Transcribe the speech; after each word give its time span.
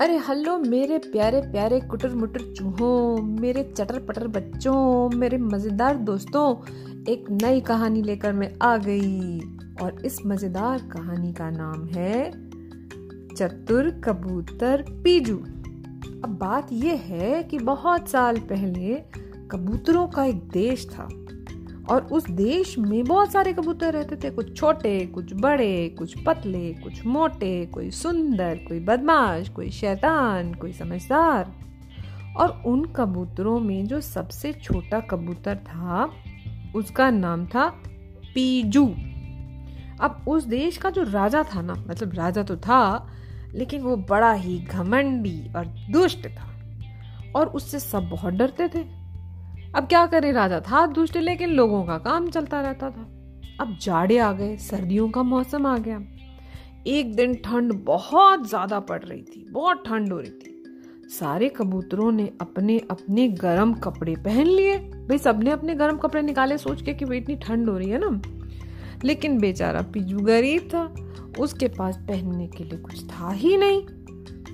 अरे 0.00 0.16
हल्लो, 0.16 0.58
मेरे 0.58 0.98
प्यारे 0.98 1.40
प्यारे 1.40 1.80
कुटर 1.80 2.14
मुटर 2.14 2.40
चूहों, 2.40 3.22
मेरे 3.22 3.74
चटर 3.76 3.98
पटर 3.98 4.28
बच्चों, 4.28 5.10
मेरे 5.16 5.38
मज़ेदार 5.38 5.96
दोस्तों, 5.96 6.56
एक 7.12 7.24
नई 7.30 7.60
कहानी 7.60 8.02
लेकर 8.02 8.32
मैं 8.32 8.58
आ 8.62 8.76
गई। 8.76 9.40
और 9.82 10.06
इस 10.06 10.26
मज़ेदार 10.26 10.78
कहानी 10.78 11.32
का 11.32 11.50
नाम 11.50 11.86
है 11.86 12.30
चतुर 13.36 13.90
कबूतर 13.90 14.84
पीजू। 14.90 15.36
अब 16.24 16.38
बात 16.40 16.68
यह 16.72 16.92
है 16.92 17.42
कि 17.42 17.58
बहुत 17.58 18.08
साल 18.08 18.36
पहले 18.36 19.02
कबूतरों 19.50 20.06
का 20.06 20.24
एक 20.24 20.48
देश 20.48 20.88
था। 20.90 21.08
और 21.90 22.02
उस 22.02 22.30
देश 22.30 22.78
में 22.78 23.04
बहुत 23.04 23.32
सारे 23.32 23.52
कबूतर 23.52 23.92
रहते 23.92 24.16
थे। 24.16 24.30
कुछ 24.30 24.56
छोटे, 24.56 25.06
कुछ 25.06 25.32
बड़े, 25.34 25.88
कुछ 25.88 26.24
पतले, 26.24 26.74
कुछ 26.74 27.06
मोटे, 27.06 27.66
कोई 27.66 27.90
सुंदर, 27.90 28.60
कोई 28.68 28.80
बदमाश, 28.80 29.48
कोई 29.48 29.70
शैतान, 29.70 30.54
कोई 30.54 30.72
समझदार। 30.72 31.52
और 32.36 32.62
उन 32.66 32.84
कबूतरों 32.84 33.60
में 33.60 33.86
जो 33.86 34.00
सबसे 34.00 34.52
छोटा 34.52 35.00
कबूतर 35.00 35.56
था, 35.56 36.10
उसका 36.74 37.10
नाम 37.10 37.46
था 37.46 37.68
पीजू। 38.34 38.86
अब 40.00 40.24
उस 40.28 40.44
देश 40.44 40.76
का 40.76 40.90
जो 40.90 41.02
राजा 41.02 41.42
था 41.42 41.62
ना 41.62 41.74
मतलब 41.88 42.14
राजा 42.14 42.42
तो 42.42 42.56
था, 42.56 43.08
लेकिन 43.54 43.82
वो 43.82 43.96
बड़ा 43.96 44.32
ही 44.32 44.58
घमंडी 44.58 45.52
और 45.56 45.66
दुष्ट 45.66 46.26
था। 46.26 46.46
और 47.34 47.46
उससे 47.46 47.78
सब 47.78 48.08
बहुत 48.08 48.34
डरते 48.34 48.68
थे। 48.68 48.99
अब 49.76 49.86
क्या 49.86 50.06
करे 50.06 50.32
राजा? 50.32 50.60
था 50.60 50.86
दुष्ट 50.86 51.16
लेकिन 51.16 51.50
लोगों 51.50 51.84
का 51.84 51.98
काम 51.98 52.28
चलता 52.30 52.60
रहता 52.60 52.90
था। 52.90 53.02
अब 53.60 53.76
जाड़े 53.82 54.18
आ 54.18 54.32
गए, 54.32 54.56
सर्दियों 54.56 55.08
का 55.10 55.22
मौसम 55.22 55.66
आ 55.66 55.78
गया। 55.78 56.00
एक 56.86 57.14
दिन 57.14 57.34
ठंड 57.34 57.72
बहुत 57.72 58.48
ज़्यादा 58.48 58.80
पड़ 58.80 59.02
रही 59.04 59.22
थी, 59.22 59.46
बहुत 59.50 59.82
ठंड 59.86 60.12
हो 60.12 60.18
रही 60.18 60.30
थी। 60.30 61.08
सारे 61.08 61.48
कबूतरों 61.48 62.12
ने 62.12 62.30
अपने 62.40 62.78
अपने 62.90 63.28
गर्म 63.28 63.74
कपड़े 63.74 64.16
पहन 64.16 64.46
लिए। 64.46 64.78
भाई, 64.78 65.18
सबने 65.18 65.50
अपने 65.50 65.74
गर्म 65.74 65.96
कपड़े 65.96 66.22
निकाले, 66.22 66.58
सोच 66.58 66.82
के 66.82 66.94
कि 66.94 67.04
भाई, 67.04 67.18
इतनी 67.18 67.36
ठंड 67.36 67.68
हो 67.68 67.78
रही 67.78 67.90
है 67.90 67.98
ना। 67.98 68.22
लेकिन 69.04 69.38
बेचारा 69.38 69.82
पिजू 69.82 70.18
गरीब 70.18 70.68
था। 70.74 70.94
उसके 71.38 71.68
पास 71.68 71.96
पहनने 71.96 72.46
के 72.46 72.64
लिए 72.64 72.78
कुछ 72.78 73.04
था 73.04 73.30
ही 73.30 73.56
नहीं। 73.56 73.82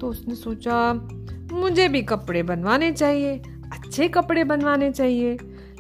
तो 0.01 0.09
उसने 0.09 0.35
सोचा, 0.35 0.93
मुझे 1.53 1.89
भी 1.89 2.03
कपड़े 2.03 2.43
बनवाने 2.43 2.93
चाहिए। 2.93 3.43
अच्छे 3.73 4.09
कपड़े 4.09 4.45
बनवाने 4.45 4.91
चाहिए। 4.93 5.37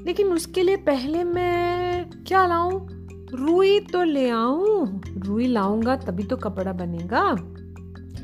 लेकिन 0.07 0.27
उसके 0.27 0.63
लिए 0.63 0.77
पहले 0.77 1.25
मैं 1.25 2.11
क्या 2.11 2.47
लाऊं? 2.47 2.89
रुई 3.31 3.81
तो 3.81 4.03
ले 4.03 4.31
आऊँ। 4.31 5.03
रुई 5.19 5.47
लाऊँगा, 5.47 5.97
तभी 5.97 6.23
तो 6.23 6.37
कपड़ा 6.37 6.73
बनेगा। 6.73 7.23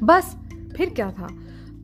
बस, 0.02 0.36
फिर 0.76 0.90
क्या 0.90 1.10
था? 1.10 1.28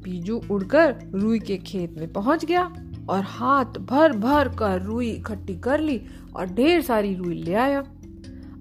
पीजू 0.05 0.41
उड़कर 0.51 0.97
रुई 1.15 1.39
के 1.39 1.57
खेत 1.57 1.95
में 1.99 2.13
पहुँच 2.13 2.45
गया 2.45 2.63
और 3.09 3.21
हाथ 3.21 3.65
भर 3.65 4.13
भर 4.13 4.49
कर 4.49 4.83
रुई 4.83 5.11
इकट्ठी 5.11 5.55
कर 5.55 5.81
ली 5.81 6.01
और 6.37 6.47
ढेर 6.47 6.83
सारी 6.83 7.15
रुई 7.15 7.35
ले 7.35 7.55
आया। 7.55 7.81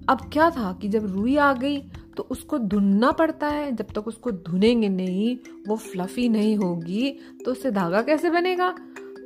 अब 0.08 0.30
क्या 0.32 0.50
था 0.50 0.78
कि 0.82 0.88
जब 0.88 1.06
रुई 1.06 1.36
आ 1.36 1.52
गई 1.52 1.78
तो 2.16 2.22
उसको 2.22 2.58
धुनना 2.58 3.10
पड़ता 3.12 3.48
है। 3.48 3.72
जब 3.76 3.86
तक 3.94 4.08
उसको 4.08 4.30
धुनेंगे 4.30 4.88
नहीं, 4.88 5.36
वो 5.68 5.76
फ्लफी 5.76 6.28
नहीं 6.28 6.56
होगी 6.56 7.10
तो 7.44 7.52
उससे 7.52 7.70
धागा 7.70 8.02
कैसे 8.02 8.30
बनेगा? 8.30 8.74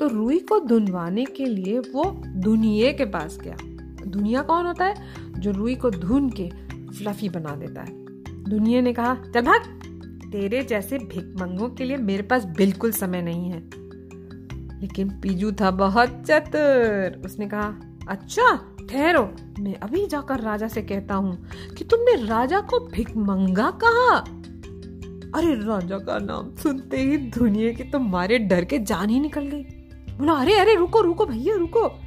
तो 0.00 0.08
रुई 0.08 0.38
को 0.38 0.60
धुनवाने 0.60 1.24
के 1.24 1.46
लिए 1.46 1.78
वो 1.78 2.22
धुनिये 2.26 2.92
के 2.92 3.04
पास 3.04 3.38
गया। 3.42 3.56
दुनिया 4.06 4.42
कौन 4.42 4.66
होता 4.66 4.84
है? 4.84 4.94
जो 5.38 5.50
रुई 5.50 5.74
को 5.74 5.90
धुन 5.90 6.30
के 6.30 6.50
फ्लफी 6.92 7.28
बना 7.28 7.56
देता 7.56 7.82
है। 7.82 8.02
दुनिया 8.44 8.80
ने 8.80 8.92
कहा, 8.92 9.14
चल 9.14 9.40
भाग। 9.40 9.62
तेरे 10.32 10.62
जैसे 10.62 10.98
भिकमंगों 10.98 11.68
के 11.68 11.84
लिए 11.84 11.96
मेरे 11.96 12.22
पास 12.22 12.44
बिल्कुल 12.44 12.92
समय 12.92 13.22
नहीं 13.22 13.50
है। 13.50 13.70
लेकिन 14.80 15.08
पीजू 15.08 15.52
था 15.52 15.70
बहुत 15.70 16.22
चतुर। 16.26 17.22
उसने 17.24 17.48
कहा 17.48 17.74
अच्छा 18.08 18.76
ठहरो। 18.90 19.34
मैं 19.58 19.74
अभी 19.74 20.06
जाकर 20.06 20.40
राजा 20.40 20.68
से 20.68 20.82
कहता 20.82 21.14
हूँ 21.14 21.44
कि 21.78 21.84
तुमने 21.84 22.24
राजा 22.24 22.60
को 22.60 22.88
भिकमंगा 22.88 23.70
कहा? 23.84 24.18
अरे, 25.34 25.54
राजा 25.54 25.98
का 25.98 26.18
नाम 26.18 26.56
सुनते 26.56 26.96
ही 26.96 27.16
दुनिया 27.16 27.72
की 27.72 27.84
तो 27.84 27.98
मारे 27.98 28.38
डर 28.38 28.64
के 28.64 28.78
जान 28.78 29.10
ही 29.10 29.20
निकल 29.20 29.40
गई। 29.40 29.64
बोला, 30.18 30.32
अरे 30.32 30.58
अरे, 30.58 30.74
रुको 30.74 31.00
रुको 31.00 31.26
भैया, 31.26 31.56
रुको। 31.56 32.00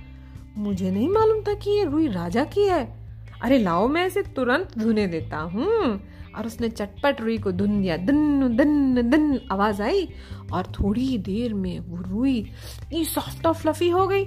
मुझे 0.58 0.92
नहीं 0.92 1.10
मालूम 1.10 1.42
था 1.42 1.54
कि 1.54 1.70
ये 1.70 1.84
रुई 1.84 2.08
राजा 2.08 2.44
की 2.44 2.62
है। 2.62 2.96
अरे, 3.42 3.60
लाओ, 3.60 3.88
मैं 3.88 4.08
इसे 4.08 4.22
तुरंत 4.22 4.78
धुने 4.78 5.08
देता 5.08 5.38
हूँ। 5.38 6.02
और 6.38 6.46
उसने 6.46 6.70
चटपट 6.70 7.22
रुई 7.22 7.38
को 7.38 7.52
धुन 7.52 7.82
दिया। 7.82 7.98
दन 7.98 8.56
दन 8.56 8.96
दन 9.10 9.40
आवाज़ 9.52 9.82
आई 9.82 10.10
और 10.54 10.66
थोड़ी 10.66 11.18
देर 11.18 11.54
में 11.54 11.80
वो 11.80 11.98
रुई 11.98 12.38
इतनी 12.38 13.06
सॉफ्ट 13.06 13.48
और 13.48 13.54
फ्लफी 13.54 13.90
हो 13.90 14.08
गई। 14.08 14.26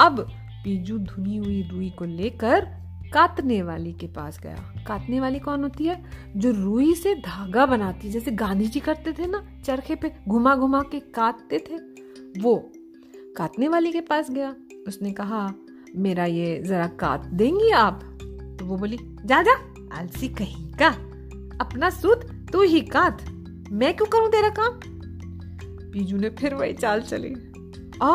अब 0.00 0.20
पीजू 0.64 0.98
धुनी 0.98 1.36
हुई 1.36 1.62
रुई 1.62 1.90
को 1.90 2.04
लेकर 2.04 2.64
काटने 3.12 3.62
वाली 3.62 3.92
के 3.92 4.06
पास 4.06 4.40
गया। 4.40 4.84
काटने 4.86 5.20
वाली 5.20 5.38
कौन 5.38 5.62
होती 5.62 5.84
है? 5.84 6.04
जो 6.36 6.50
रुई 6.50 6.94
से 6.94 7.14
धागा 7.14 7.66
बनाती 7.66 8.06
है। 8.06 8.12
जैसे 8.12 8.30
गांधी 8.30 8.66
जी 8.66 8.80
करते 8.80 9.12
थे 9.12 9.26
ना, 9.26 9.48
चरखे 9.64 9.94
पे 9.94 10.12
घुमा 10.28 10.56
घुमा 10.56 10.82
के 10.82 11.00
काटते 11.00 11.58
थे। 11.58 11.97
वो 12.42 12.72
काटने 13.36 13.68
वाली 13.68 13.92
के 13.92 14.00
पास 14.00 14.30
गया। 14.30 14.54
उसने 14.88 15.12
कहा, 15.12 15.54
मेरा 15.96 16.24
ये 16.24 16.62
जरा 16.62 16.86
काट 16.86 17.20
देंगी 17.20 17.70
आप? 17.70 18.00
तो 18.58 18.64
वो 18.64 18.76
बोली, 18.76 18.98
जा 19.24 19.42
जा, 19.42 19.74
आलसी 19.92 20.28
कहीं 20.28 20.72
का। 20.72 20.88
अपना 21.60 21.90
सूद 21.90 22.48
तू 22.52 22.62
ही 22.62 22.80
काट। 22.80 23.22
मैं 23.72 23.96
क्यों 23.96 24.06
करूँ 24.06 24.28
तेरा 24.28 24.48
काम? 24.48 24.80
पीजू 25.92 26.16
ने 26.16 26.30
फिर 26.30 26.54
वही 26.54 26.72
चाल 26.72 27.00
चली। 27.00 27.34
आ, 28.02 28.10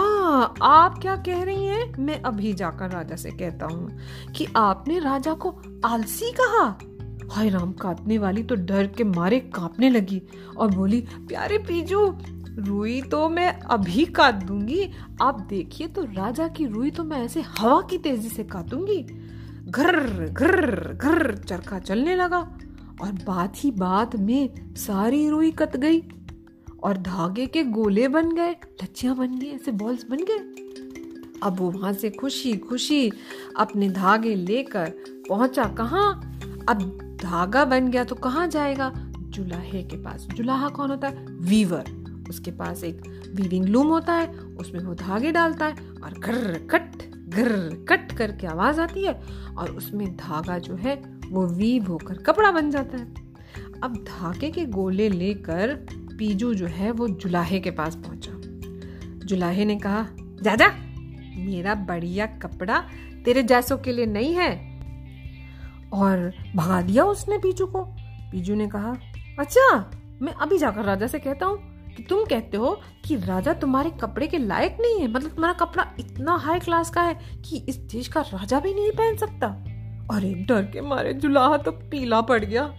आप 0.61 0.99
क्या 0.99 1.15
कह 1.15 1.43
रही 1.43 1.65
हैं? 1.65 1.93
मैं 1.99 2.21
अभी 2.21 2.53
जाकर 2.53 2.89
राजा 2.89 3.15
से 3.15 3.31
कहता 3.31 3.65
हूँ 3.65 3.97
कि 4.35 4.47
आपने 4.55 4.99
राजा 4.99 5.33
को 5.33 5.61
आलसी 5.85 6.31
कहा। 6.31 6.79
हाय 7.31 7.49
राम, 7.49 7.71
काटने 7.71 8.17
वाली 8.17 8.43
तो 8.43 8.55
डर 8.55 8.87
के 8.87 9.03
मारे 9.03 9.39
कांपने 9.39 9.89
लगी 9.89 10.21
और 10.57 10.75
बोली, 10.75 11.01
प्यारे 11.01 11.57
पीजू 11.57 12.17
रुई 12.59 13.01
तो 13.01 13.29
मैं 13.29 13.59
अभी 13.59 14.05
काट 14.05 14.35
दूँगी। 14.35 14.89
आप 15.21 15.39
देखिए 15.39 15.87
तो 15.87 16.03
राजा 16.03 16.47
की 16.47 16.65
रुई 16.65 16.91
तो 16.91 17.03
मैं 17.03 17.17
ऐसे 17.17 17.41
हवा 17.41 17.81
की 17.81 17.97
तेज़ी 17.97 18.29
से 18.29 18.43
काटूँगी। 18.43 19.01
घर 19.69 19.99
घर 20.27 20.93
घर 20.93 21.35
चरखा 21.37 21.79
चलने 21.79 22.15
लगा 22.15 22.39
और 23.01 23.11
बात 23.27 23.53
ही 23.57 23.71
बात 23.71 24.15
में 24.15 24.75
सारी 24.75 25.29
रुई 25.29 25.51
कट 25.51 25.77
गई 25.77 26.01
और 26.83 26.97
धागे 26.97 27.45
के 27.47 27.63
गोले 27.63 28.07
बन 28.07 28.31
गए, 28.31 28.51
लच्छियाँ 28.83 29.15
बन 29.15 29.37
गई, 29.39 29.47
ऐसे 29.47 29.71
बॉल्स 29.71 30.05
बन 30.09 30.17
गए। 30.17 31.39
अब 31.43 31.59
वो 31.59 31.71
वहाँ 31.71 31.93
से 31.93 32.09
खुशी 32.09 32.53
खुशी 32.57 33.11
अपने 33.57 33.89
धागे 33.89 34.35
लेकर 34.35 34.93
पहुँचा 35.29 35.63
कहा? 35.63 36.09
अब 36.69 36.81
धागा 37.23 37.65
बन 37.65 37.87
गया 37.87 38.03
तो 38.03 38.15
कहाँ 38.15 38.47
जाएगा? 38.47 38.91
जुलाहे 38.95 39.83
के 39.83 39.97
पास। 39.97 40.27
जुलाहा 40.33 40.69
कौन 40.69 40.89
होता? 40.89 41.07
है 41.07 41.25
वीवर 41.25 42.02
उसके 42.29 42.51
पास 42.51 42.83
एक 42.83 43.01
वीविंग 43.35 43.65
लूम 43.65 43.87
होता 43.87 44.13
है, 44.13 44.27
उसमें 44.33 44.81
वो 44.81 44.93
धागे 44.93 45.31
डालता 45.31 45.65
है 45.65 45.73
और 46.03 46.19
घर 46.19 46.67
कट 46.71 47.03
घर 47.29 47.85
कट 47.89 48.11
करके 48.11 48.47
आवाज़ 48.47 48.81
आती 48.81 49.05
है 49.05 49.21
और 49.57 49.71
उसमें 49.71 50.15
धागा 50.15 50.57
जो 50.57 50.75
है, 50.75 50.95
वो 51.29 51.47
वीव 51.47 51.87
होकर 51.87 52.17
कपड़ा 52.17 52.51
बन 52.51 52.71
जाता 52.71 52.97
है। 52.97 53.13
अब 53.83 54.05
धागे 54.07 54.51
के 54.51 54.65
गोले 54.65 55.09
लेकर 55.09 55.75
पीजू 56.19 56.53
जो 56.53 56.67
है, 56.67 56.91
वो 56.91 57.07
जुलाहे 57.07 57.59
के 57.59 57.71
पास 57.71 57.95
पहुँचा। 57.95 58.31
जुलाहे 59.25 59.65
ने 59.65 59.79
कहा, 59.79 60.07
जाजा, 60.41 60.67
मेरा 61.37 61.75
बढ़िया 61.75 62.25
कपड़ा 62.25 62.83
तेरे 63.25 63.43
जैसों 63.43 63.77
के 63.77 63.91
लिए 63.91 64.05
नहीं 64.05 64.33
है। 64.33 64.73
और 65.93 66.33
भगा 66.55 66.81
दिया 66.81 67.03
उसने 67.03 67.37
पीजू 67.37 67.65
को। 67.65 67.83
पीजू 68.31 68.55
ने 68.55 68.67
कहा 68.67 68.95
अच्छा 69.39 69.91
मैं 70.21 70.33
अभी 70.33 70.57
जाकर 70.57 70.83
राजा 70.83 71.07
से 71.07 71.19
कहता 71.19 71.45
हूँ 71.45 71.72
तुम 72.01 72.25
कहते 72.25 72.57
हो 72.57 72.81
कि 73.07 73.15
राजा 73.15 73.53
तुम्हारे 73.53 73.89
कपड़े 73.89 74.27
के 74.27 74.37
लायक 74.37 74.77
नहीं 74.81 74.99
है? 74.99 75.11
मतलब 75.11 75.29
तुम्हारा 75.29 75.65
कपड़ा 75.65 75.91
इतना 75.99 76.35
हाई 76.35 76.59
क्लास 76.59 76.89
का 76.89 77.01
है 77.01 77.19
कि 77.49 77.65
इस 77.69 77.75
देश 77.75 78.07
का 78.07 78.21
राजा 78.21 78.59
भी 78.59 78.73
नहीं 78.73 78.91
पहन 78.91 79.15
सकता? 79.17 79.47
अरे, 80.15 80.33
डर 80.33 80.63
के 80.63 80.81
मारे 80.81 81.13
जुलाहा 81.13 81.57
तो 81.57 81.71
पीला 81.71 82.21
पड़ 82.21 82.45
गया। 82.45 82.73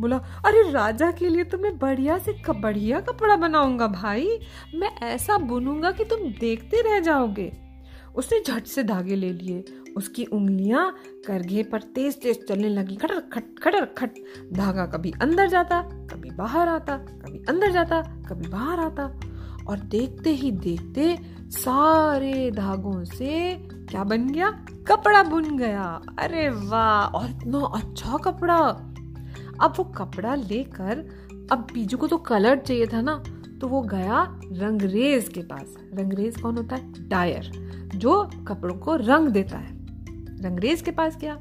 बोला, 0.00 0.16
अरे, 0.16 0.70
राजा 0.70 1.10
के 1.10 1.28
लिए 1.28 1.44
तो 1.44 1.58
मैं 1.58 1.78
बढ़िया 1.78 2.18
से 2.18 2.42
बढ़िया 2.50 3.00
कपड़ा 3.00 3.36
बनाऊँगा 3.36 3.86
भाई। 3.86 4.38
मैं 4.74 4.96
ऐसा 4.96 5.38
बुनूँगा 5.38 5.90
कि 5.90 6.04
तुम 6.04 6.18
देखते 6.18 6.82
रह 6.82 7.00
जाओगे। 7.00 7.52
उसने 8.14 8.42
झट 8.48 8.64
से 8.64 8.82
धागे 8.82 9.16
ले 9.16 9.32
लिए। 9.32 9.64
उसकी 9.96 10.24
उंगलियाँ 10.24 10.94
करघे 11.26 11.62
पर 11.62 11.82
तेज 11.82 12.20
तेज 12.22 12.46
चलने 12.48 12.68
लगी। 12.68 12.96
खटर 12.96 13.20
खट 13.20 13.58
खटर 13.62 13.84
खट। 13.84 14.10
धागा 14.52 14.86
कभी 14.86 15.12
अंदर 15.22 15.48
जाता, 15.48 15.80
कभी 15.82 16.30
बाहर 16.30 16.68
आता, 16.68 16.96
कभी 16.96 17.44
अंदर 17.48 17.70
जाता, 17.70 18.02
कभी 18.02 18.48
बाहर 18.48 18.80
आता। 18.80 19.20
और 19.68 19.78
देखते 19.78 20.30
ही 20.30 20.50
देखते 20.50 21.18
सारे 21.50 22.50
धागों 22.50 23.04
से 23.04 23.54
क्या 23.90 24.04
बन 24.04 24.28
गया? 24.28 24.50
कपड़ा 24.86 25.22
बुन 25.22 25.56
गया। 25.56 26.00
अरे 26.18 26.48
वाह! 26.48 27.06
और 27.06 27.30
इतना 27.30 27.58
अच्छा 27.58 28.16
कपड़ा। 28.16 28.56
अब 29.62 29.74
वो 29.76 29.84
कपड़ा 29.84 30.34
लेकर, 30.34 30.98
अब 31.52 31.66
बीजू 31.72 31.96
को 31.96 32.06
तो 32.06 32.18
कलर 32.18 32.58
चाहिए 32.58 32.86
था 32.86 33.00
ना 33.00 33.22
तो 33.60 33.68
वो 33.68 33.82
गया 33.82 34.40
रंगरेज 34.52 35.28
के 35.28 35.40
पास। 35.40 35.74
रंगरेज 35.94 36.40
कौन 36.40 36.56
होता 36.56 36.76
है? 36.76 37.08
डायर, 37.08 37.50
जो 37.94 38.30
कपड़ों 38.48 38.74
को 38.74 38.96
रंग 38.96 39.28
देता 39.28 39.58
है। 39.58 39.79
रंगरेज 40.40 40.82
के 40.82 40.90
पास 40.90 41.16
गया 41.16 41.40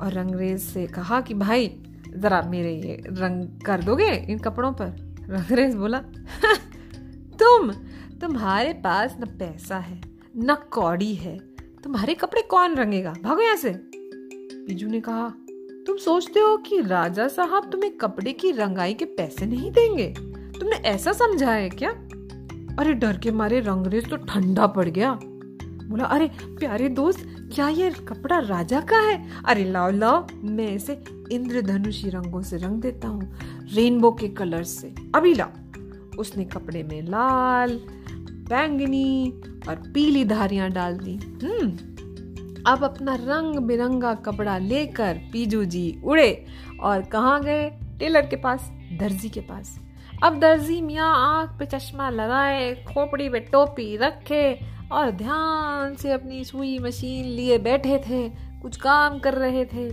और 0.00 0.12
रंगरेज 0.12 0.60
से 0.60 0.86
कहा 0.86 1.20
कि, 1.20 1.34
भाई, 1.34 1.80
जरा 2.16 2.42
मेरे 2.42 2.74
ये 2.74 3.02
रंग 3.06 3.60
कर 3.60 3.82
दोगे 3.82 4.12
इन 4.12 4.38
कपड़ों 4.38 4.72
पर? 4.72 5.16
रंगरेज 5.30 5.74
बोला, 5.74 5.98
तुम, 7.42 7.72
तुम्हारे 8.20 8.72
पास 8.72 9.16
न 9.20 9.24
पैसा 9.24 9.78
है, 9.78 10.00
न 10.36 10.54
कौड़ी 10.70 11.14
है, 11.14 11.38
तुम्हारे 11.84 12.14
कपड़े 12.14 12.42
कौन 12.42 12.74
रंगेगा? 12.74 13.14
भागो 13.22 13.40
यहाँ 13.40 13.56
से. 13.56 13.70
पीजू 14.66 14.88
ने 14.88 15.00
कहा, 15.00 15.34
तुम 15.86 15.96
सोचते 15.96 16.40
हो 16.40 16.56
कि 16.56 16.80
राजा 16.80 17.28
साहब 17.28 17.70
तुम्हें 17.70 17.96
कपड़े 17.96 18.32
की 18.32 18.50
रंगाई 18.50 18.94
के 18.94 19.04
पैसे 19.04 19.46
नहीं 19.46 19.70
देंगे? 19.70 20.14
तुमने 20.60 20.76
ऐसा 20.76 21.12
समझा 21.12 21.52
है 21.52 21.70
क्या? 21.70 21.90
अरे, 22.78 22.94
डर 22.94 23.16
के 23.16 23.30
मारे 23.30 23.60
रंगरेज 23.60 24.10
तो 24.10 24.16
ठंडा 24.16 24.66
पड़ 24.66 24.88
गया। 24.88 25.18
बोला, 25.88 26.04
अरे, 26.04 26.30
प्यारे 26.44 26.88
दोस्त, 26.88 27.50
क्या 27.54 27.68
ये 27.68 27.90
कपड़ा 27.90 28.38
राजा 28.38 28.80
का 28.80 29.00
है? 29.00 29.28
अरे, 29.44 29.64
लाओ 29.64 29.90
लाओ, 29.90 30.26
मैं 30.34 30.74
इसे 30.74 31.04
इंद्रधनुषी 31.32 32.08
रंगों 32.08 32.42
से 32.42 32.56
रंग 32.56 32.80
देता 32.80 33.08
हूँ, 33.08 33.34
रेनबो 33.72 34.10
के 34.10 34.28
कलर 34.28 34.62
से। 34.62 34.94
अभी 35.14 35.34
लाओ। 35.34 35.50
उसने 36.18 36.44
कपड़े 36.44 36.82
में 36.82 37.02
लाल, 37.02 37.80
बैंगनी 38.48 39.30
और 39.68 39.74
पीली 39.76 40.24
धारियाँ 40.24 40.70
डाल 40.70 40.98
दी। 40.98 41.46
हम्म 41.46 41.70
अब 42.66 42.84
अपना 42.84 43.14
रंग 43.14 43.56
बिरंगा 43.56 44.14
कपड़ा 44.14 44.58
लेकर 44.58 45.20
पीजू 45.32 45.64
जी 45.64 46.00
उड़े 46.04 46.46
और 46.80 47.02
कहाँ 47.02 47.42
गए? 47.42 47.70
टेलर 47.70 48.22
के 48.22 48.36
पास, 48.36 48.72
दर्जी 49.00 49.28
के 49.28 49.40
पास। 49.40 49.87
अब 50.22 50.38
दर्जी 50.38 50.80
मियाँ 50.80 51.14
आँख 51.16 51.58
पे 51.58 51.66
चश्मा 51.66 52.10
लगाए, 52.10 52.74
खोपड़ी 52.74 53.28
पे 53.28 53.40
टोपी 53.40 53.96
रखे 53.96 54.60
और 54.92 55.10
ध्यान 55.10 55.94
से 55.94 56.12
अपनी 56.12 56.44
सुई 56.44 56.78
मशीन 56.78 57.24
लिए 57.24 57.58
बैठे 57.58 57.98
थे, 57.98 58.28
कुछ 58.62 58.76
काम 58.76 59.18
कर 59.18 59.34
रहे 59.34 59.64
थे। 59.64 59.88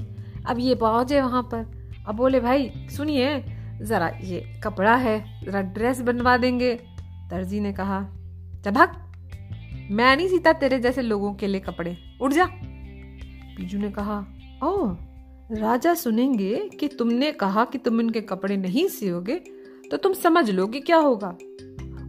अब 0.45 0.55
ये 0.59 0.75
पहुँचे 0.75 1.21
वहाँ 1.21 1.43
पर। 1.43 1.91
अब 2.07 2.15
बोले, 2.15 2.39
भाई, 2.39 2.87
सुनिए, 2.97 3.45
जरा 3.81 4.07
ये 4.07 4.61
कपड़ा 4.63 4.95
है, 4.95 5.45
जरा 5.45 5.61
ड्रेस 5.61 6.01
बनवा 6.01 6.37
देंगे। 6.37 6.79
दर्जी 7.29 7.59
ने 7.59 7.73
कहा 7.73 8.01
चभक 8.65 9.01
मैं 9.91 10.17
नहीं 10.17 10.27
सीता 10.27 10.53
तेरे 10.53 10.79
जैसे 10.79 11.01
लोगों 11.01 11.33
के 11.33 11.47
लिए 11.47 11.61
कपड़े। 11.61 11.97
उठ 12.21 12.31
जा। 12.31 12.45
पीजू 13.57 13.79
ने 13.79 13.91
कहा 13.91 14.25
ओ 14.63 14.87
राजा 15.51 15.93
सुनेंगे 15.93 16.69
कि 16.79 16.87
तुमने 16.87 17.31
कहा 17.31 17.65
कि 17.65 17.77
तुम 17.77 18.01
इनके 18.01 18.21
कपड़े 18.21 18.57
नहीं 18.57 18.87
सियोगे 18.87 19.54
तो 19.91 19.97
तुम 19.97 20.13
समझ 20.13 20.49
लो 20.49 20.67
कि 20.67 20.79
क्या 20.79 20.97
होगा? 20.97 21.27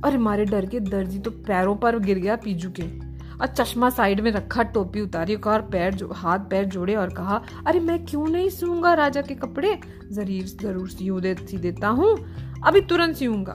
अरे 0.04 0.18
मारे 0.18 0.44
डर 0.44 0.66
के 0.66 0.80
दर्जी 0.80 1.18
तो 1.18 1.30
पैरों 1.30 1.76
पर 1.76 1.98
गिर 1.98 2.18
गया 2.18 2.36
पीजू 2.36 2.70
के। 2.70 3.06
और 3.36 3.46
चश्मा 3.46 3.90
साइड 3.90 4.20
में 4.20 4.30
रखा 4.30 4.62
टोपी 4.62 5.00
उतारी 5.00 5.34
और 5.34 5.62
पैर 5.62 5.94
जो 5.94 6.08
हाथ 6.08 6.38
पैर 6.38 6.64
जोड़े 6.64 6.94
और 6.94 7.14
कहा 7.14 7.42
अरे 7.66 7.80
मैं 7.80 8.04
क्यों 8.04 8.26
नहीं 8.26 8.50
सीऊँगा 8.50 8.94
राजा 8.94 9.22
के 9.22 9.34
कपड़े? 9.34 9.78
ज़रूर 10.12 10.42
ज़रूर 10.42 10.88
सी 10.88 11.20
दे, 11.20 11.34
सी 11.34 11.56
देता 11.56 11.88
हूँ। 11.88 12.16
अभी 12.64 12.80
तुरंत 12.80 13.16
सीऊँगा। 13.16 13.52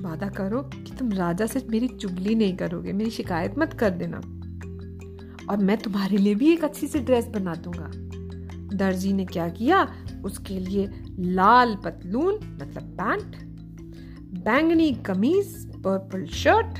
वादा 0.00 0.28
करो 0.28 0.62
कि 0.62 0.96
तुम 0.98 1.12
राजा 1.12 1.46
से 1.46 1.66
मेरी 1.70 1.88
चुगली 1.88 2.34
नहीं 2.34 2.56
करोगे। 2.56 2.92
मेरी 2.92 3.10
शिकायत 3.10 3.54
मत 3.58 3.72
कर 3.72 3.90
देना। 3.90 4.16
और 5.50 5.56
मैं 5.56 5.76
तुम्हारे 5.76 6.16
लिए 6.16 6.34
भी 6.34 6.52
एक 6.52 6.64
अच्छी 6.64 6.86
सी 6.86 6.98
ड्रेस 6.98 7.26
बना 7.26 7.54
दूँगा। 7.54 7.90
दर्जी 8.76 9.12
ने 9.12 9.24
क्या 9.24 9.48
किया? 9.48 9.94
उसके 10.24 10.54
लिए 10.54 10.86
लाल 11.20 11.76
पतलून 11.76 12.34
मतलब 12.62 12.82
पैंट, 13.00 13.36
बैंगनी 14.44 14.92
कमीज 14.92 15.76
पर्पल 15.76 16.26
शर्ट 16.26 16.78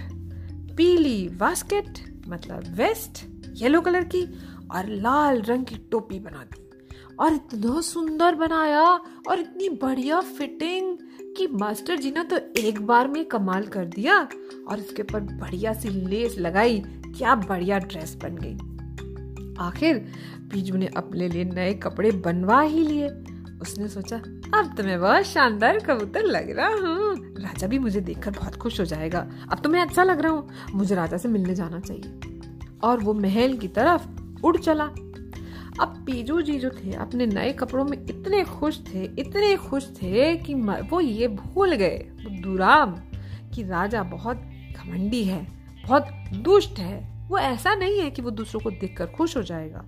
पीली 0.77 1.29
वास्केट 1.29 1.99
मतलब 2.29 2.65
वेस्ट 2.77 3.27
येलो 3.63 3.81
कलर 3.81 4.05
की, 4.05 4.25
और 4.73 4.87
लाल 4.87 5.43
रंग 5.43 5.65
की 5.65 5.77
टोपी 5.91 6.19
बना 6.19 6.45
दी। 6.45 6.71
और 7.21 7.35
इतना 7.35 7.81
सुंदर 7.81 8.35
बनाया, 8.35 8.83
और 9.29 9.41
इतनी 9.41 9.69
बढ़िया 9.69 10.21
फिटिंग 10.21 10.99
कि 11.37 11.47
मास्टर 11.47 11.97
जी 11.97 12.11
ने 12.11 12.25
तो 12.25 12.37
एक 12.61 12.81
बार 12.83 13.09
में 13.09 13.25
कमाल 13.25 13.63
कर 13.63 13.85
दिया, 13.85 14.29
और 14.69 14.79
उसके 14.79 15.03
ऊपर 15.03 15.21
बढ़िया 15.21 15.73
सी 15.73 15.89
लेस 15.89 16.39
लगाई, 16.39 16.83
क्या 16.87 17.35
बढ़िया 17.35 17.79
ड्रेस 17.79 18.19
बन 18.23 18.37
गई। 18.41 18.55
आखिर 19.59 19.99
पीजू 20.53 20.77
ने 20.77 20.87
अपने 20.87 21.29
लिए 21.29 21.45
नए 21.45 21.75
कपड़े 21.75 22.11
बनवा 22.11 22.61
ही 22.61 22.87
लिए। 22.87 23.09
उसने 23.61 23.89
सोचा, 23.89 24.17
अब 24.59 24.75
तो 24.77 24.83
मैं 24.83 25.01
बहुत 25.01 25.23
शानदार 25.23 25.79
कबूतर 25.79 26.23
लग 26.23 26.51
रहा 26.51 26.69
हूँ। 26.69 27.17
राजा 27.41 27.67
भी 27.67 27.79
मुझे 27.79 28.01
देखकर 28.01 28.31
बहुत 28.31 28.57
खुश 28.57 28.81
हो 28.81 28.85
जाएगा। 28.85 29.27
अब 29.53 29.59
तो 29.59 29.69
मैं 29.69 29.81
अच्छा 29.81 30.03
लग 30.03 30.21
रहा 30.21 30.33
हूँ। 30.33 30.49
मुझे 30.75 30.95
राजा 30.95 31.17
से 31.17 31.29
मिलने 31.29 31.55
जाना 31.55 31.81
चाहिए। 31.81 32.19
और 32.83 33.01
वो 33.01 33.15
महल 33.15 33.57
की 33.57 33.69
तरफ़ 33.69 34.07
उड़ 34.45 34.57
चला। 34.57 34.85
अब 35.81 36.03
पीजू 36.07 36.41
जी 36.43 36.59
जो 36.59 36.71
थे, 36.71 36.93
अपने 36.93 37.27
नए 37.27 37.53
कपड़ों 37.53 37.85
में 37.85 37.99
इतने 37.99 38.43
खुश 38.45 38.79
थे, 38.85 39.05
इतने 39.19 39.57
खुश 39.57 39.89
थे 39.93 40.35
कि 40.37 40.55
वो 40.91 41.01
ये 41.01 41.29
भूल 41.29 41.75
गए 41.75 41.99
दुराम 42.41 42.97
कि 43.55 43.63
राजा 43.63 44.03
बहुत 44.03 44.37
घमंडी 44.77 45.23
है, 45.25 45.47
बहुत 45.87 46.09
दुष्ट 46.35 46.79
है। 46.79 47.29
वो 47.29 47.39
ऐसा 47.39 47.75
नहीं 47.75 48.01
है 48.01 48.11
कि 48.11 48.23
वो 48.23 48.31
दूसरों 48.31 48.61
को 48.61 48.71
देखकर 48.71 49.07
खुश 49.07 49.37
हो 49.37 49.43
जाएगा। 49.43 49.85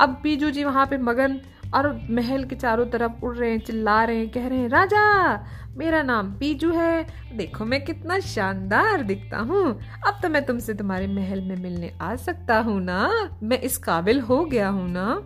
अब 0.00 0.20
पीजू 0.22 0.50
जी 0.50 0.64
वहाँ 0.64 0.86
पे 0.86 0.98
मगन 0.98 1.40
और 1.74 2.06
महल 2.10 2.44
के 2.44 2.56
चारों 2.56 2.86
तरफ़ 2.86 3.12
उड़ 3.22 3.36
रहे 3.36 3.50
हैं, 3.50 3.58
चिल्ला 3.58 4.04
रहे 4.04 4.16
हैं, 4.16 4.30
कह 4.30 4.48
रहे 4.48 4.58
हैं, 4.58 4.68
राजा, 4.68 5.34
मेरा 5.76 6.02
नाम 6.02 6.32
पीजू 6.32 6.70
है। 6.70 7.06
देखो 7.36 7.64
मैं 7.64 7.84
कितना 7.84 8.18
शानदार 8.20 9.02
दिखता 9.02 9.38
हूँ। 9.38 9.80
अब 10.06 10.18
तो 10.22 10.28
मैं 10.28 10.44
तुमसे 10.46 10.74
तुम्हारे 10.74 11.06
महल 11.06 11.40
में 11.40 11.56
मिलने 11.56 11.98
आ 12.02 12.16
सकता 12.16 12.58
हूँ 12.58 12.80
ना? 12.80 13.30
मैं 13.42 13.60
इस 13.60 13.78
काबिल 13.78 14.20
हो 14.20 14.44
गया 14.44 14.68
हूँ 14.68 14.88
ना? 14.90 15.24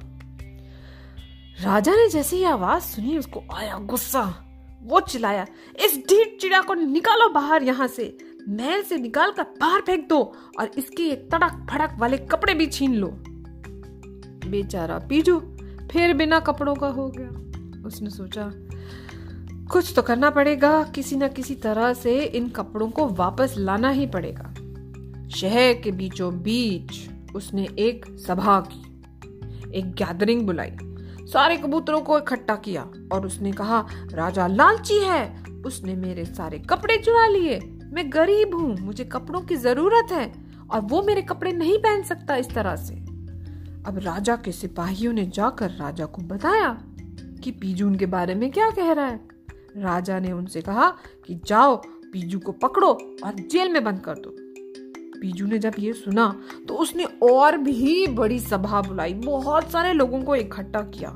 राजा 1.60 1.92
ने 1.92 2.08
जैसे 2.08 2.36
ही 2.36 2.44
आवाज़ 2.44 2.82
सुनी, 2.82 3.18
उसको 3.18 3.42
आया 3.54 3.78
गुस्सा। 3.78 4.44
वो 4.82 5.00
चिल्लाया, 5.00 5.46
इस 5.84 5.98
ढीठ 5.98 6.40
चिड़ा 6.40 6.60
को 6.60 6.74
निकालो 6.74 7.28
बाहर 7.28 7.62
यहाँ 7.62 7.86
से। 7.86 8.18
महल 8.48 8.82
से 8.82 8.96
निकाल 8.96 9.30
कर 9.30 9.42
बाहर 9.42 9.80
फेंक 9.80 10.08
दो 10.08 10.36
और 10.60 10.70
इसके 10.78 11.02
एक 11.02 11.30
तड़क 11.30 11.66
फड़क 11.70 11.96
वाले 11.98 12.18
कपड़े 12.18 12.54
भी 12.54 12.66
छीन 12.66 12.94
लो। 12.94 13.08
बेचारा 14.50 14.98
पीजू 14.98 15.40
फिर 15.90 16.14
बिना 16.14 16.40
कपड़ों 16.40 16.74
का 16.74 16.88
हो 16.88 17.08
गया। 17.18 17.86
उसने 17.86 18.10
सोचा, 18.10 18.50
कुछ 19.72 19.92
तो 19.96 20.02
करना 20.02 20.30
पड़ेगा, 20.30 20.82
किसी 20.82 21.16
न 21.16 21.28
किसी 21.28 21.54
तरह 21.54 21.92
से 21.94 22.22
इन 22.24 22.48
कपड़ों 22.48 22.90
को 22.90 23.06
वापस 23.08 23.54
लाना 23.58 23.90
ही 23.90 24.06
पड़ेगा। 24.06 24.54
शहर 25.28 25.72
के 25.74 25.90
बीचों 25.90 26.32
बीच 26.42 27.08
उसने 27.36 27.68
एक 27.78 28.06
सभा 28.18 28.60
की, 28.60 28.82
एक 29.78 29.94
गैदरिंग 29.94 30.46
बुलाई। 30.46 30.70
सारे 31.32 31.56
कबूतरों 31.56 32.00
को 32.00 32.18
इकट्ठा 32.18 32.56
किया 32.56 32.82
और 33.12 33.26
उसने 33.26 33.52
कहा, 33.52 33.86
राजा 34.12 34.46
लालची 34.46 34.98
है, 34.98 35.44
उसने 35.66 35.94
मेरे 35.94 36.24
सारे 36.24 36.58
कपड़े 36.58 36.96
चुरा 36.96 37.26
लिए। 37.26 37.58
मैं 37.92 38.12
गरीब 38.12 38.54
हूँ, 38.54 38.76
मुझे 38.76 39.04
कपड़ों 39.04 39.40
की 39.40 39.56
ज़रूरत 39.56 40.12
है 40.12 40.32
और 40.70 40.80
वो 40.80 41.02
मेरे 41.02 41.22
कपड़े 41.22 41.52
नहीं 41.52 41.78
पहन 41.78 42.02
सकता 42.02 42.36
इस 42.36 42.50
तरह 42.50 42.76
से। 42.76 43.07
अब 43.86 43.98
राजा 43.98 44.36
के 44.36 44.52
सिपाहियों 44.52 45.12
ने 45.12 45.24
जाकर 45.26 45.70
राजा 45.70 46.06
को 46.06 46.22
बताया 46.24 46.70
कि 47.44 47.50
पीजू 47.50 47.86
उनके 47.86 48.06
बारे 48.06 48.34
में 48.34 48.50
क्या 48.50 48.70
कह 48.70 48.92
रहा 48.92 49.06
है। 49.06 49.20
राजा 49.76 50.18
ने 50.18 50.32
उनसे 50.32 50.60
कहा 50.60 50.88
कि 51.26 51.40
जाओ, 51.46 51.76
पीजू 52.12 52.38
को 52.38 52.52
पकड़ो 52.52 52.88
और 53.24 53.34
जेल 53.42 53.72
में 53.72 53.82
बंद 53.84 54.00
कर 54.00 54.14
दो। 54.14 54.34
पीजू 55.20 55.46
ने 55.46 55.58
जब 55.58 55.74
ये 55.78 55.92
सुना 55.92 56.26
तो 56.68 56.74
उसने 56.74 57.04
और 57.22 57.56
भी 57.56 58.06
बड़ी 58.06 58.38
सभा 58.40 58.80
बुलाई, 58.82 59.14
बहुत 59.14 59.70
सारे 59.70 59.92
लोगों 59.92 60.22
को 60.22 60.34
इकट्ठा 60.36 60.80
किया 60.88 61.10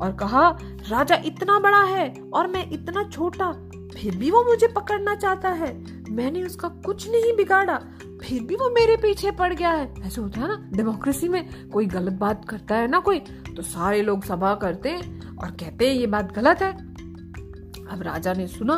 और 0.00 0.16
कहा, 0.20 0.48
राजा 0.88 1.16
इतना 1.26 1.58
बड़ा 1.58 1.82
है 1.84 2.08
और 2.34 2.46
मैं 2.46 2.70
इतना 2.70 3.08
छोटा, 3.08 3.52
फिर 3.94 4.16
भी 4.16 4.30
वो 4.30 4.42
मुझे 4.44 4.68
पकड़ना 4.68 5.14
चाहता 5.14 5.48
है। 5.50 5.72
मैंने 6.10 6.42
उसका 6.42 6.68
कुछ 6.86 7.08
नहीं 7.10 7.36
बिगाड़ा 7.36 7.80
फिर 8.24 8.42
भी 8.42 8.56
वो 8.56 8.68
मेरे 8.70 8.96
पीछे 8.96 9.30
पड़ 9.30 9.52
गया 9.52 9.70
है। 9.70 9.92
ऐसे 10.06 10.20
होता 10.20 10.40
है 10.40 10.48
ना 10.48 10.70
डेमोक्रेसी 10.74 11.28
में 11.28 11.68
कोई 11.70 11.86
गलत 11.86 12.12
बात 12.12 12.44
करता 12.48 12.76
है 12.76 12.88
ना 12.88 12.98
कोई 13.00 13.18
तो 13.56 13.62
सारे 13.62 14.02
लोग 14.02 14.24
सभा 14.24 14.54
करते 14.54 14.88
हैं 14.88 15.36
और 15.36 15.50
कहते 15.50 15.88
हैं 15.88 15.94
ये 15.94 16.06
बात 16.06 16.32
गलत 16.32 16.62
है। 16.62 16.72
अब 17.86 18.02
राजा 18.02 18.32
ने 18.32 18.46
सुना 18.46 18.76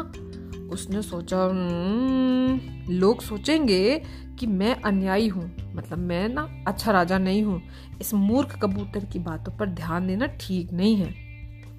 उसने 0.73 1.03
सोचा 1.03 1.43
हम्म, 1.45 2.61
लोग 2.91 3.21
सोचेंगे 3.23 4.03
कि 4.39 4.47
मैं 4.47 4.75
अन्यायी 4.83 5.29
हूँ 5.29 5.51
मतलब 5.75 5.99
मैं 5.99 6.29
ना 6.29 6.49
अच्छा 6.69 6.93
राजा 6.93 7.19
नहीं 7.19 7.43
हूँ। 7.43 7.61
इस 8.01 8.13
मूर्ख 8.15 8.59
कबूतर 8.63 9.05
की 9.05 9.19
बातों 9.19 9.57
पर 9.57 9.67
ध्यान 9.67 10.07
देना 10.07 10.27
ठीक 10.41 10.73
नहीं 10.73 10.97
है। 10.97 11.15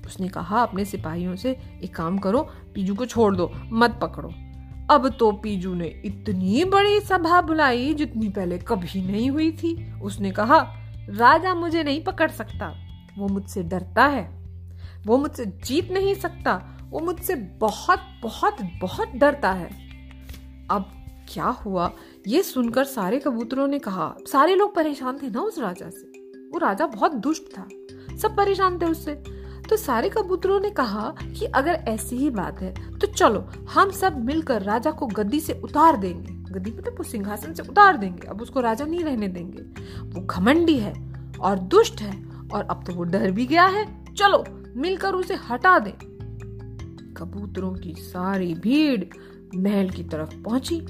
उसने 0.06 0.28
कहा 0.28 0.62
अपने 0.62 0.86
सिपाहियों 0.86 1.36
से 1.36 1.58
एक 1.84 1.96
काम 1.96 2.18
करो 2.18 2.42
पीजू 2.76 2.96
को 2.96 3.06
छोड़ 3.06 3.36
दो 3.36 3.52
मत 3.74 4.00
पकड़ो। 4.02 4.30
अब 4.89 5.10
तो 5.10 5.32
पीजू 5.32 5.74
ने 5.74 6.01
इतनी 6.06 6.63
बड़ी 6.63 7.00
सभा 7.00 7.41
बुलाई 7.41 7.94
जितनी 7.94 8.29
पहले 8.29 8.58
कभी 8.58 9.08
नहीं 9.08 9.29
हुई 9.29 9.51
थी। 9.51 10.01
उसने 10.01 10.32
कहा, 10.32 10.74
राजा 11.10 11.53
मुझे 11.53 11.84
नहीं 11.84 12.03
पकड़ 12.03 12.32
सकता। 12.32 12.74
वो 13.17 13.27
मुझसे 13.27 13.63
डरता 13.63 14.06
है। 14.06 14.38
वो 15.06 15.17
मुझसे 15.17 15.46
जीत 15.46 15.91
नहीं 15.91 16.15
सकता। 16.15 16.77
वो 16.89 17.00
मुझसे 17.00 17.36
बहुत 17.36 18.00
बहुत 18.24 18.58
बहुत 18.82 19.08
डरता 19.08 19.51
है। 19.51 19.70
अब 20.72 20.91
क्या 21.29 21.46
हुआ? 21.46 21.91
ये 22.27 22.44
सुनकर 22.44 22.84
सारे 22.84 23.20
कबूतरों 23.20 23.67
ने 23.67 23.79
कहा, 23.79 24.15
सारे 24.32 24.56
लोग 24.56 24.75
परेशान 24.75 25.17
थे 25.17 25.29
ना 25.29 25.41
उस 25.41 25.60
राजा 25.60 25.89
से? 25.89 26.20
वो 26.50 26.58
राजा 26.58 26.88
बहुत 26.88 27.13
दुष्ट 27.13 27.44
था। 27.58 27.67
सब 28.17 28.36
परेशान 28.38 28.79
थे 28.79 28.86
उससे। 28.86 29.37
तो 29.70 29.78
सारे 29.78 30.10
कबूतरों 30.10 30.60
ने 30.60 30.70
कहा 30.70 31.14
कि 31.22 31.46
अगर 31.46 31.74
ऐसी 31.88 32.16
ही 32.16 32.30
बात 32.30 32.62
है 32.62 32.74
तो 32.92 33.08
चलो, 33.08 33.48
हम 33.74 33.92
सब 33.92 34.24
मिलकर 34.26 34.62
राजा 34.62 34.92
को 34.92 35.08
गद्दी 35.08 35.40
से 35.40 35.62
उतार 35.64 35.98
देंगे। 35.98 36.34
गद्दी 36.54 36.72
मतलब 36.72 37.04
सिंहासन 37.04 37.54
से 37.54 37.64
उतार 37.64 37.98
देंगे, 37.98 38.28
अब 38.28 38.42
उसको 38.42 38.60
राजा 38.60 38.86
नहीं 38.86 39.04
रहने 39.04 39.28
देंगे। 39.28 39.62
वो 40.04 40.26
घमंडी 40.26 40.78
है 40.80 40.94
और 41.40 41.60
दुष्ट 41.60 42.02
है, 42.02 42.26
और 42.54 42.64
अब 42.64 42.84
तो 42.88 42.94
वो 42.94 43.04
डर 43.04 43.32
भी 43.32 43.46
गया 43.46 43.66
है। 43.66 43.86
चलो, 44.14 44.44
मिलकर 44.78 45.14
उसे 45.14 45.36
हटा 45.50 45.78
दें। 45.80 45.94
कबूतरों 47.14 47.72
की 47.74 47.94
सारी 47.94 48.54
भीड़ 48.54 49.04
महल 49.56 49.90
की 49.90 50.04
तरफ़ 50.04 50.36
पहुँची। 50.38 50.86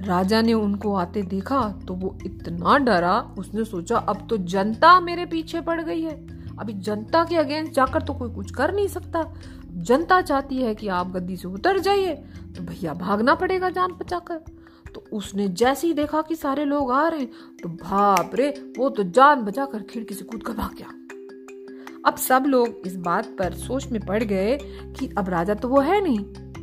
राजा 0.00 0.40
ने 0.42 0.52
उनको 0.52 0.94
आते 0.94 1.22
देखा 1.22 1.60
तो 1.88 1.94
वो 1.94 2.18
इतना 2.26 2.78
डरा, 2.78 3.20
उसने 3.38 3.64
सोचा, 3.64 3.96
अब 3.96 4.26
तो 4.30 4.36
जनता 4.36 5.00
मेरे 5.00 5.26
पीछे 5.26 5.60
पड़ 5.60 5.80
गई 5.82 6.02
है। 6.02 6.35
अभी 6.58 6.72
जनता 6.72 7.24
के 7.24 7.36
अगेंस्ट 7.36 7.72
जाकर 7.72 8.02
तो 8.02 8.14
कोई 8.14 8.30
कुछ 8.30 8.50
कर 8.50 8.74
नहीं 8.74 8.88
सकता। 8.88 9.24
जनता 9.68 10.20
चाहती 10.22 10.56
है 10.56 10.74
कि 10.74 10.88
आप 10.88 11.10
गद्दी 11.12 11.36
से 11.36 11.48
उतर 11.48 11.78
जाइए 11.78 12.14
तो 12.56 12.62
भैया 12.62 12.94
भागना 12.94 13.34
पड़ेगा 13.34 13.70
जान 13.70 13.92
बचाकर। 13.92 14.44
तो 14.94 15.04
उसने 15.12 15.48
जैसे 15.50 15.86
ही 15.86 15.92
देखा 15.94 16.20
कि 16.22 16.36
सारे 16.36 16.64
लोग 16.64 16.92
आ 16.92 17.06
रहे 17.08 17.20
हैं 17.20 17.56
तो 17.62 17.68
भाप 17.68 18.34
रे, 18.34 18.48
वो 18.78 18.88
तो 18.88 19.02
जान 19.04 19.42
बचाकर 19.42 19.82
खिड़की 19.82 20.14
से 20.14 20.24
कूद 20.24 20.42
कर 20.42 20.52
भाग 20.52 20.74
गया। 20.74 20.92
अब 22.06 22.16
सब 22.18 22.44
लोग 22.46 22.86
इस 22.86 22.96
बात 22.96 23.26
पर 23.38 23.54
सोच 23.56 23.86
में 23.92 24.00
पड़ 24.06 24.22
गए 24.22 24.58
कि 24.98 25.08
अब 25.18 25.28
राजा 25.28 25.54
तो 25.54 25.68
वो 25.68 25.80
है 25.80 26.00
नहीं 26.02 26.18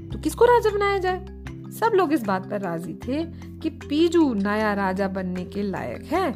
तो 0.09 0.19
किसको 0.19 0.45
राजा 0.45 0.69
बनाया 0.69 0.97
जाए? 0.97 1.25
सब 1.71 1.91
लोग 1.95 2.13
इस 2.13 2.23
बात 2.23 2.49
पर 2.49 2.61
राज़ी 2.61 2.93
थे 3.07 3.23
कि 3.59 3.69
पीजू 3.81 4.33
नया 4.33 4.73
राजा 4.73 5.07
बनने 5.07 5.45
के 5.45 5.63
लायक 5.63 6.03
है। 6.03 6.31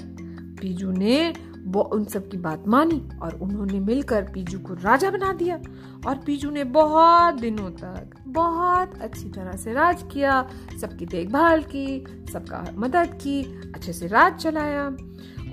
पीजू 0.55 0.91
ने 0.91 1.33
वो 1.67 1.81
उन 1.81 2.05
सब 2.05 2.29
की 2.29 2.38
बात 2.38 2.67
मानी 2.67 3.09
और 3.21 3.33
उन्होंने 3.33 3.79
मिलकर 3.79 4.21
पीजू 4.21 4.59
को 4.59 4.74
राजा 4.74 5.09
बना 5.12 5.33
दिया 5.33 5.59
और 6.07 6.17
पीजू 6.17 6.50
ने 6.50 6.63
बहुत 6.63 7.33
दिनों 7.33 7.69
तक 7.71 8.09
बहुत 8.27 9.01
अच्छी 9.01 9.29
तरह 9.29 9.57
से 9.57 9.74
राज 9.74 10.03
किया, 10.12 10.50
सबकी 10.81 11.05
देखभाल 11.05 11.63
की, 11.63 12.03
सबका 12.33 12.65
मदद 12.74 13.19
की, 13.24 13.43
अच्छे 13.75 13.93
से 13.93 14.07
राज 14.07 14.36
चलाया। 14.36 14.83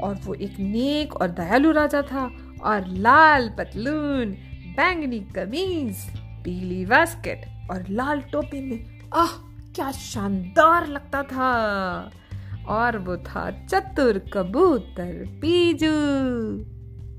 और 0.01 0.21
वो 0.25 0.35
एक 0.35 0.59
नेक 0.59 1.15
और 1.15 1.29
दयालु 1.29 1.71
राजा 1.71 2.03
था 2.03 2.31
और 2.63 2.87
लाल 2.87 3.49
पतलून, 3.59 4.31
बैंगनी 4.77 5.21
कमीज, 5.21 5.97
पीली 6.45 6.87
बास्केट 6.87 7.71
और 7.71 7.85
लाल 7.91 8.21
टोपी 8.21 8.71
में, 8.71 9.01
आह, 9.15 9.31
क्या 9.75 9.93
शानदार 9.93 10.87
लगता 10.87 11.23
था। 11.23 12.11
और 12.69 12.99
वो 12.99 13.17
था 13.17 13.51
चतुर 13.51 14.19
कबूतर 14.19 15.39
पीजू। 15.43 15.93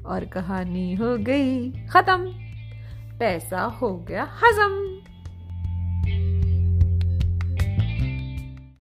और 0.09 0.25
कहानी 0.25 0.95
हो 0.95 1.17
गई 1.17 1.71
खत्म। 1.71 2.31
पैसा 3.19 3.61
हो 3.61 3.97
गया 3.97 4.23
हजम। 4.23 4.94